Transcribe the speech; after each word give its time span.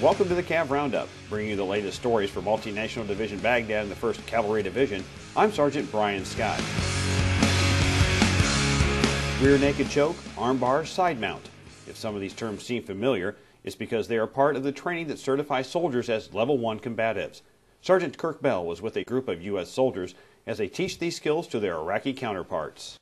Welcome 0.00 0.28
to 0.28 0.34
the 0.34 0.42
Cav 0.42 0.70
Roundup, 0.70 1.10
bringing 1.28 1.50
you 1.50 1.56
the 1.56 1.64
latest 1.66 1.98
stories 1.98 2.30
for 2.30 2.40
Multinational 2.40 3.06
Division 3.06 3.38
Baghdad 3.40 3.82
and 3.82 3.90
the 3.90 3.94
1st 3.94 4.24
Cavalry 4.24 4.62
Division. 4.62 5.04
I'm 5.36 5.52
Sergeant 5.52 5.92
Brian 5.92 6.24
Scott. 6.24 6.58
Rear 9.42 9.58
naked 9.58 9.90
choke, 9.90 10.16
armbar, 10.36 10.86
side 10.86 11.20
mount. 11.20 11.50
If 11.86 11.98
some 11.98 12.14
of 12.14 12.22
these 12.22 12.32
terms 12.32 12.62
seem 12.62 12.82
familiar, 12.82 13.36
it's 13.62 13.76
because 13.76 14.08
they 14.08 14.16
are 14.16 14.26
part 14.26 14.56
of 14.56 14.62
the 14.62 14.72
training 14.72 15.08
that 15.08 15.18
certifies 15.18 15.68
soldiers 15.68 16.08
as 16.08 16.32
Level 16.32 16.56
1 16.56 16.80
combatives. 16.80 17.42
Sergeant 17.82 18.16
Kirk 18.16 18.40
Bell 18.40 18.64
was 18.64 18.80
with 18.80 18.96
a 18.96 19.04
group 19.04 19.28
of 19.28 19.42
U.S. 19.42 19.68
soldiers 19.68 20.14
as 20.46 20.56
they 20.56 20.68
teach 20.68 20.98
these 20.98 21.16
skills 21.16 21.46
to 21.48 21.60
their 21.60 21.76
Iraqi 21.76 22.14
counterparts. 22.14 22.99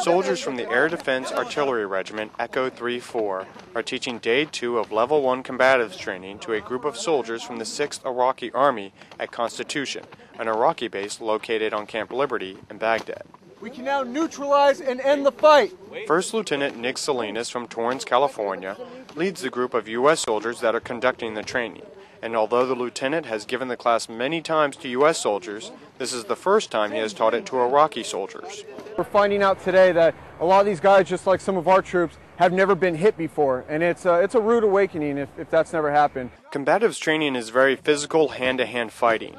Soldiers 0.00 0.40
from 0.40 0.56
the 0.56 0.68
Air 0.70 0.88
Defense 0.88 1.32
Artillery 1.32 1.86
Regiment 1.86 2.30
Echo 2.38 2.68
3-4 2.68 3.46
are 3.74 3.82
teaching 3.82 4.18
Day 4.18 4.44
2 4.44 4.78
of 4.78 4.92
Level 4.92 5.22
1 5.22 5.42
combatives 5.42 5.96
training 5.96 6.38
to 6.40 6.52
a 6.52 6.60
group 6.60 6.84
of 6.84 6.96
soldiers 6.96 7.42
from 7.42 7.56
the 7.56 7.64
6th 7.64 8.04
Iraqi 8.04 8.52
Army 8.52 8.92
at 9.18 9.32
Constitution, 9.32 10.04
an 10.38 10.46
Iraqi 10.46 10.88
base 10.88 11.20
located 11.20 11.72
on 11.72 11.86
Camp 11.86 12.12
Liberty 12.12 12.58
in 12.70 12.76
Baghdad. 12.76 13.22
We 13.60 13.70
can 13.70 13.84
now 13.84 14.02
neutralize 14.02 14.80
and 14.80 15.00
end 15.00 15.24
the 15.24 15.32
fight. 15.32 15.72
First 16.06 16.34
Lieutenant 16.34 16.76
Nick 16.76 16.98
Salinas 16.98 17.48
from 17.48 17.66
Torrance, 17.66 18.04
California, 18.04 18.76
leads 19.16 19.40
the 19.40 19.50
group 19.50 19.74
of 19.74 19.88
U.S. 19.88 20.20
soldiers 20.20 20.60
that 20.60 20.74
are 20.74 20.80
conducting 20.80 21.34
the 21.34 21.42
training. 21.42 21.82
And 22.22 22.34
although 22.34 22.66
the 22.66 22.74
lieutenant 22.74 23.26
has 23.26 23.44
given 23.44 23.68
the 23.68 23.76
class 23.76 24.08
many 24.08 24.40
times 24.40 24.76
to 24.78 24.88
U.S. 24.88 25.18
soldiers, 25.18 25.70
this 25.98 26.12
is 26.12 26.24
the 26.24 26.36
first 26.36 26.70
time 26.70 26.90
he 26.90 26.98
has 26.98 27.12
taught 27.12 27.34
it 27.34 27.46
to 27.46 27.60
Iraqi 27.60 28.02
soldiers. 28.02 28.64
We're 28.96 29.04
finding 29.04 29.42
out 29.42 29.62
today 29.62 29.92
that 29.92 30.14
a 30.40 30.44
lot 30.44 30.60
of 30.60 30.66
these 30.66 30.80
guys, 30.80 31.08
just 31.08 31.26
like 31.26 31.40
some 31.40 31.56
of 31.56 31.68
our 31.68 31.82
troops, 31.82 32.16
have 32.36 32.52
never 32.52 32.74
been 32.74 32.94
hit 32.94 33.16
before, 33.16 33.64
and 33.68 33.82
it's 33.82 34.06
a, 34.06 34.20
it's 34.20 34.36
a 34.36 34.40
rude 34.40 34.62
awakening 34.62 35.18
if, 35.18 35.28
if 35.38 35.50
that's 35.50 35.72
never 35.72 35.90
happened. 35.90 36.30
Combatives 36.52 37.00
training 37.00 37.34
is 37.34 37.48
very 37.48 37.74
physical 37.74 38.28
hand 38.28 38.58
to 38.58 38.66
hand 38.66 38.92
fighting. 38.92 39.36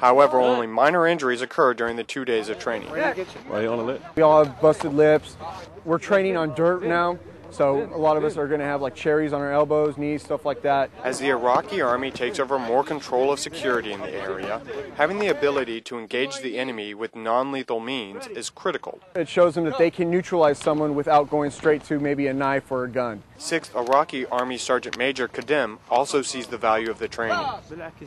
However, 0.00 0.40
only 0.40 0.68
minor 0.68 1.06
injuries 1.06 1.42
occur 1.42 1.74
during 1.74 1.96
the 1.96 2.04
two 2.04 2.24
days 2.24 2.48
of 2.48 2.58
training. 2.60 2.90
Why 2.90 3.14
are 3.50 3.62
you 3.62 3.72
on 3.72 3.78
a 3.80 3.82
lip? 3.82 4.02
We 4.14 4.22
all 4.22 4.44
have 4.44 4.60
busted 4.60 4.94
lips. 4.94 5.36
We're 5.84 5.98
training 5.98 6.36
on 6.36 6.54
dirt 6.54 6.84
now, 6.84 7.18
so 7.52 7.84
a 7.94 7.98
lot 7.98 8.16
of 8.16 8.24
us 8.24 8.36
are 8.36 8.48
going 8.48 8.60
to 8.60 8.66
have 8.66 8.80
like 8.80 8.94
cherries 8.94 9.32
on 9.32 9.40
our 9.40 9.52
elbows, 9.52 9.98
knees, 9.98 10.22
stuff 10.22 10.44
like 10.46 10.62
that. 10.62 10.90
As 11.04 11.18
the 11.18 11.28
Iraqi 11.28 11.82
army 11.82 12.10
takes 12.10 12.38
over 12.38 12.58
more 12.58 12.82
control 12.82 13.30
of 13.30 13.38
security 13.38 13.92
in 13.92 14.00
the 14.00 14.12
area, 14.12 14.62
having 14.96 15.18
the 15.18 15.28
ability 15.28 15.80
to 15.82 15.98
engage 15.98 16.38
the 16.40 16.58
enemy 16.58 16.94
with 16.94 17.14
non 17.14 17.52
lethal 17.52 17.80
means 17.80 18.26
is 18.28 18.48
critical. 18.50 19.00
It 19.14 19.28
shows 19.28 19.54
them 19.54 19.64
that 19.64 19.78
they 19.78 19.90
can 19.90 20.10
neutralize 20.10 20.58
someone 20.58 20.94
without 20.94 21.28
going 21.28 21.50
straight 21.50 21.84
to 21.84 22.00
maybe 22.00 22.26
a 22.26 22.32
knife 22.32 22.70
or 22.72 22.84
a 22.84 22.88
gun. 22.88 23.22
6th 23.38 23.74
Iraqi 23.74 24.24
Army 24.26 24.56
Sergeant 24.56 24.96
Major 24.96 25.28
Kadem 25.28 25.78
also 25.90 26.22
sees 26.22 26.46
the 26.46 26.58
value 26.58 26.90
of 26.90 26.98
the 26.98 27.08
training. 27.08 27.46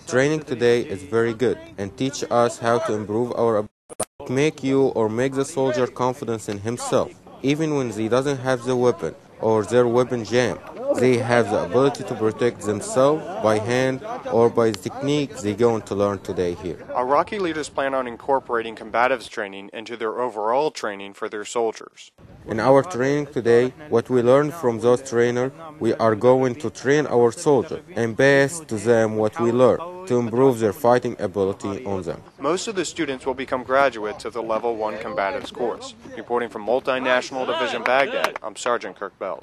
Training 0.07 0.41
today 0.43 0.81
is 0.81 1.03
very 1.03 1.33
good 1.33 1.57
and 1.77 1.95
teach 1.97 2.23
us 2.31 2.59
how 2.59 2.79
to 2.79 2.93
improve 2.93 3.31
our 3.33 3.57
ability, 3.57 4.33
make 4.33 4.63
you 4.63 4.87
or 4.87 5.09
make 5.09 5.33
the 5.33 5.45
soldier 5.45 5.87
confidence 5.87 6.49
in 6.49 6.61
himself, 6.61 7.11
even 7.43 7.75
when 7.75 7.91
he 7.91 8.07
doesn't 8.07 8.37
have 8.37 8.63
the 8.63 8.75
weapon 8.75 9.13
or 9.41 9.63
their 9.63 9.87
weapon 9.87 10.23
jammed. 10.23 10.59
They 10.97 11.17
have 11.17 11.49
the 11.49 11.63
ability 11.65 12.03
to 12.05 12.15
protect 12.15 12.61
themselves 12.61 13.23
by 13.43 13.59
hand 13.59 14.05
or 14.31 14.49
by 14.49 14.71
the 14.71 14.77
technique 14.77 15.35
they're 15.37 15.53
going 15.53 15.81
to 15.83 15.95
learn 15.95 16.19
today 16.19 16.53
here. 16.55 16.79
Iraqi 16.95 17.39
leaders 17.39 17.69
plan 17.69 17.93
on 17.93 18.07
incorporating 18.07 18.75
combatives 18.75 19.27
training 19.29 19.69
into 19.73 19.97
their 19.97 20.19
overall 20.19 20.71
training 20.71 21.13
for 21.13 21.27
their 21.27 21.45
soldiers. 21.45 22.11
In 22.47 22.59
our 22.59 22.83
training 22.83 23.27
today, 23.27 23.73
what 23.89 24.09
we 24.09 24.21
learned 24.21 24.53
from 24.53 24.79
those 24.79 25.01
trainers, 25.01 25.51
we 25.79 25.93
are 25.95 26.15
going 26.15 26.55
to 26.55 26.69
train 26.69 27.05
our 27.07 27.31
soldiers 27.31 27.81
and 27.95 28.17
pass 28.17 28.59
to 28.61 28.75
them 28.75 29.15
what 29.15 29.39
we 29.39 29.51
learned 29.51 29.94
to 30.07 30.19
improve 30.19 30.59
their 30.59 30.73
fighting 30.73 31.15
ability 31.19 31.85
on 31.85 32.01
them. 32.03 32.21
Most 32.39 32.67
of 32.67 32.75
the 32.75 32.85
students 32.85 33.25
will 33.25 33.33
become 33.33 33.63
graduates 33.63 34.25
of 34.25 34.33
the 34.33 34.43
Level 34.43 34.75
1 34.75 34.97
Combatives 34.97 35.53
course. 35.53 35.93
Reporting 36.15 36.49
from 36.49 36.65
Multinational 36.65 37.45
Division 37.45 37.83
Baghdad, 37.83 38.37
I'm 38.43 38.55
Sergeant 38.55 38.95
Kirk 38.95 39.17
Bell. 39.19 39.39